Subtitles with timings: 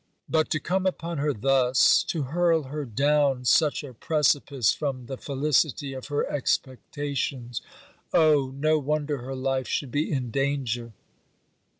[0.27, 5.15] But to come upon her thus, to hurl her down such a precipice from the
[5.15, 7.61] felicity of her expectations
[8.11, 10.93] Oh, no wonder her life should be in danger!